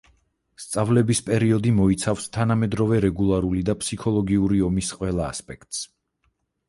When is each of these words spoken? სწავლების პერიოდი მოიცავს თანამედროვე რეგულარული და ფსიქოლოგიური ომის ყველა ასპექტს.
სწავლების 0.61 1.19
პერიოდი 1.27 1.73
მოიცავს 1.81 2.25
თანამედროვე 2.37 3.01
რეგულარული 3.07 3.61
და 3.71 3.77
ფსიქოლოგიური 3.85 4.65
ომის 4.71 4.91
ყველა 5.03 5.29
ასპექტს. 5.35 5.85